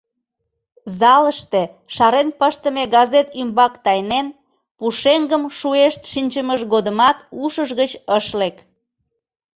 Залыште 0.99 1.61
шарен 1.95 2.29
пыштыме 2.39 2.83
газет 2.95 3.27
ӱмбак 3.41 3.73
тайнен, 3.85 4.27
пушеҥгым 4.77 5.43
шуэшт 5.57 6.01
шинчымыж 6.11 6.61
годымат 6.73 7.17
ушыж 7.43 7.69
гыч 7.79 7.91
ыш 8.17 8.27
лек. 8.39 8.55